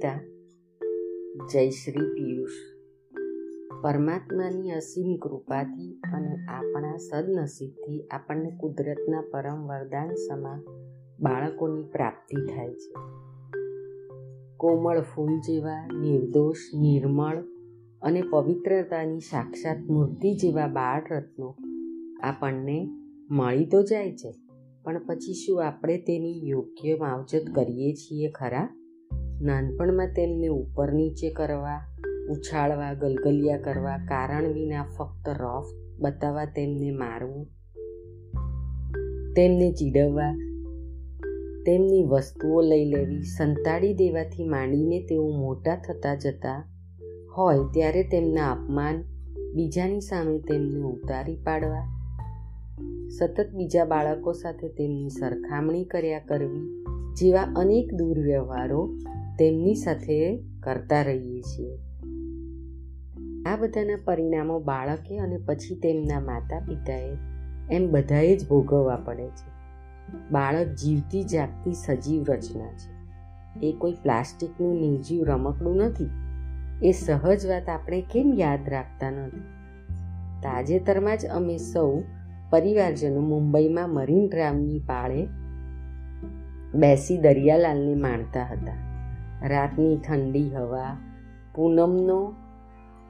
[0.00, 0.20] પિતા
[1.52, 2.54] જય શ્રી પિયુષ.
[3.82, 10.62] પરમાત્માની અસીમ કૃપાથી અને આપણા સદનસીબથી આપણને કુદરતના પરમ વરદાન સમા
[11.20, 12.94] બાળકોની પ્રાપ્તિ થાય છે.
[14.56, 17.44] કોમળ ફૂલ જેવા નિર્દોષ, નિર્મળ
[18.02, 21.54] અને પવિત્રતાની સાક્ષાત મૂર્તિ જેવા બાળ રત્નો
[22.22, 22.88] આપણને
[23.30, 24.34] મળી તો જાય છે,
[24.84, 28.68] પણ પછી શું આપણે તેની યોગ્ય માવજત કરીએ છીએ ખરા?
[29.40, 31.80] નાનપણમાં તેમને ઉપર નીચે કરવા,
[32.30, 37.46] ઉછાળવા, ગલગલિયા કરવા કારણ વિના ફક્ત રફ બતાવવા તેમને મારવું,
[39.36, 40.32] તેમને ચીડવવા,
[41.66, 46.58] તેમની વસ્તુઓ લઈ લેવી, સંતાડી દેવાથી માંડીને તેઓ મોટા થતા જતા
[47.36, 49.02] હોય ત્યારે તેમના અપમાન
[49.54, 51.86] બીજાની સામે તેમને ઉતારી પાડવા,
[53.18, 58.96] સતત બીજા બાળકો સાથે તેમની સરખામણી કર્યા કરવી જેવા અનેક દુર્વ્યવહારો
[59.40, 61.78] તેમની સાથે કરતા રહીએ છીએ.
[63.46, 67.16] આ બધાના પરિણામો બાળકે અને પછી તેમના માતા પિતાએ
[67.70, 69.50] એમ બધાએ જ ભોગવવા પડે છે.
[70.30, 73.00] બાળક જીવતી જાગતી સજીવ રચના છે.
[73.66, 76.10] એ કોઈ પ્લાસ્ટિકનું નિર્જીવ રમકડું નથી.
[76.88, 79.40] એ સહજ વાત આપણે કેમ યાદ રાખતા નથી?
[80.42, 81.98] તાજેતરમાં જ અમે સૌ
[82.50, 85.26] પરિવારજનો મુંબઈમાં મરીન ડ્રામની પાળે
[86.74, 88.89] બેસી દરિયાલાલને માણતા હતા.
[89.46, 90.96] રાતની ઠંડી હવા,
[91.54, 92.34] પૂનમનો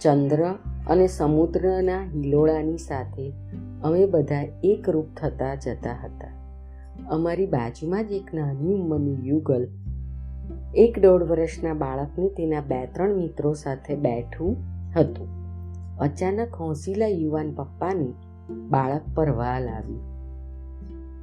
[0.00, 0.44] ચંદ્ર
[0.86, 3.32] અને સમુદ્રના હિલોળાની સાથે
[3.82, 6.32] અમે બધા એકરૂપ થતા જતા હતા.
[7.08, 9.68] અમારી બાજુમાં જ એક નાની ઉંમરનું યુગલ,
[10.74, 14.56] એક દોઢ વર્ષના બાળકને તેના બે ત્રણ મિત્રો સાથે બેઠું
[14.96, 15.28] હતું.
[15.98, 18.12] અચાનક હોંસીલા યુવાન પપ્પાને
[18.70, 20.00] બાળક પર વાલ આવી.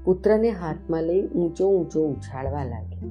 [0.03, 3.09] પુત્રને હાથમાં લઈ ઊંચો ઊંચો ઉછાળવા લાગ્યો.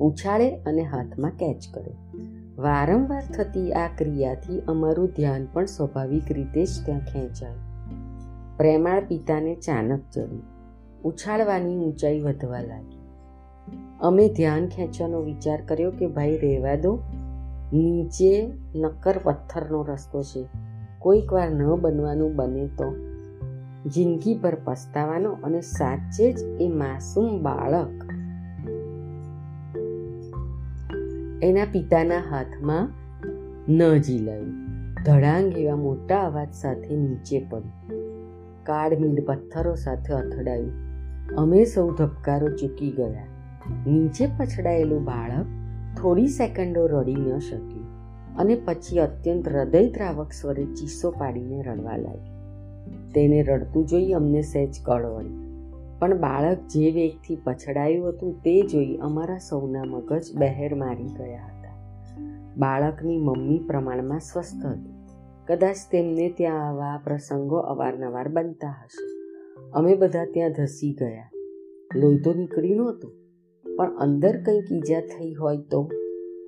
[0.00, 1.92] ઉછાળે અને હાથમાં કેચ કરે.
[2.58, 7.52] વારંવાર થતી આ ક્રિયાથી અમારું ધ્યાન પણ સ્વાભાવિક રીતે જ ત્યાં ખેંચાય.
[8.56, 10.42] પ્રેમાળ પિતાને ચાનક ચડી
[11.04, 12.98] ઉછાળવાની ઊંચાઈ વધવા લાગી.
[14.00, 16.98] અમે ધ્યાન ખેંચવાનો વિચાર કર્યો કે, ભાઈ, રહેવા દો.
[17.72, 20.46] નીચે નક્કર પથ્થરનો રસ્તો છે.
[20.98, 22.94] કોઈક વાર ન બનવાનું બને તો.
[23.88, 28.23] જિંદગી પર પસ્તાવાનો અને સાચે જ એ માસૂમ બાળક
[31.44, 32.88] એના પિતાના હાથમાં
[33.68, 34.52] ન ઝીલાયું
[35.04, 38.04] ધડાંગ એવા મોટા અવાજ સાથે નીચે પડ્યું
[38.64, 40.72] કાળમીડ પથ્થરો સાથે અથડાયું.
[41.36, 43.26] અમે સૌ ધબકારો ચૂકી ગયા.
[43.86, 45.46] નીચે પછડાયેલું બાળક
[46.00, 47.86] થોડી સેકન્ડો રડી ન શક્યું
[48.36, 53.12] અને પછી અત્યંત હૃદયદ્રાવક સ્વરે ચીસો પાડીને રડવા લાગ્યું.
[53.12, 55.43] તેને રડતું જોઈ અમને સહેજ કળવળી.
[56.04, 61.76] પણ બાળક જે વેગથી પછડાયું હતું તે જોઈ અમારા સૌના મગજ બહેર મારી ગયા હતા.
[62.56, 64.94] બાળકની મમ્મી પ્રમાણમાં સ્વસ્થ હતી.
[65.46, 69.06] કદાચ તેમને ત્યાં આવા પ્રસંગો અવારનવાર બનતા હશે.
[69.72, 71.30] અમે બધા ત્યાં ધસી ગયા.
[71.94, 73.10] લોહી તો નીકળી નહોતું,
[73.76, 75.90] પણ અંદર કંઈક ઈજા થઈ હોય તો?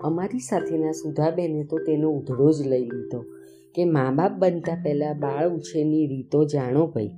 [0.00, 3.24] અમારી સાથેના સુધાબેને તો તેનો ઉધડો જ લઈ લીધો
[3.74, 7.10] કે મા બાપ બનતા પહેલાં બાળ ઉછેરની રીતો જાણો ભાઈ.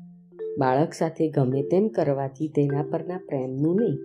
[0.59, 3.99] બાળક સાથે ગમે તેમ કરવાથી તેના પરના પ્રેમનું નહીં,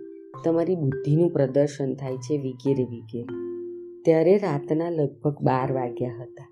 [0.44, 3.34] તમારી બુદ્ધિનું પ્રદર્શન થાય છે વગેરે વગેરે.
[4.04, 6.50] ત્યારે રાતના લગભગ બાર વાગ્યા હતા.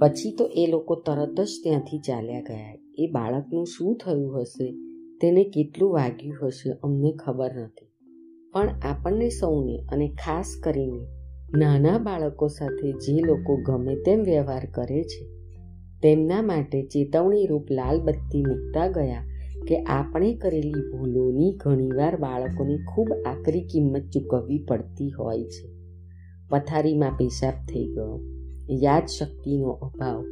[0.00, 2.78] પછી તો એ લોકો તરત જ ત્યાંથી ચાલ્યા ગયા.
[2.98, 4.74] એ બાળકનું શું થયું હશે?
[5.20, 7.86] તેને કેટલું વાગ્યું હશે અમને ખબર નથી.
[8.52, 11.06] પણ આપણને સૌને અને ખાસ કરીને
[11.58, 15.35] નાના બાળકો સાથે જે લોકો ગમે તેમ વ્યવહાર કરે છે
[16.02, 19.24] તેમના માટે ચેતવણી રૂપ લાલ બત્તી મૂકતા ગયા
[19.68, 25.68] કે આપણે કરેલી ભૂલોની ઘણીવાર બાળકોને ખૂબ આકરી કિંમત ચૂકવવી પડતી હોય છે.
[26.50, 28.20] પથારીમાં પેશાબ થઈ ગયો.
[28.82, 30.24] યાદ શક્તિનો અભાવ.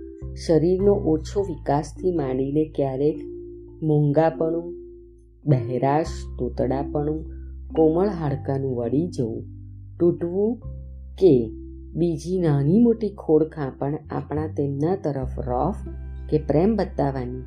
[0.47, 3.19] શરીરનો ઓછો વિકાસથી માંડીને ક્યારેક
[3.83, 4.75] મોંઘાપણું,
[5.47, 6.07] બહેરાશ,
[6.39, 7.25] તોતડાપણું,
[7.77, 9.45] કોમળ હાડકાનું વળી જવું,
[10.01, 10.57] તૂટવું
[11.19, 11.51] કે
[11.95, 15.75] બીજી નાની મોટી ખોડખાં પણ આપણા તેમના તરફ રફ
[16.29, 17.43] કે પ્રેમ બતાવવાની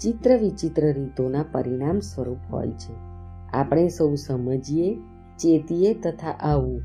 [0.00, 2.94] ચિત્ર વિચિત્ર રીતોના પરિણામ સ્વરૂપ હોય છે.
[3.52, 4.94] આપણે સૌ સમજીએ,
[5.38, 6.82] ચેતીએ તથા આવું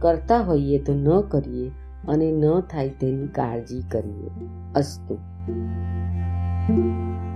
[0.00, 1.70] કરતા હોઈએ તો ન કરીએ
[2.08, 4.30] અને ન થાય તેની કાળજી કરીએ.
[4.74, 5.18] અસ્તુ.
[6.68, 7.33] thank you